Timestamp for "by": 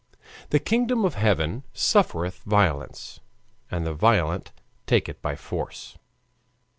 5.21-5.35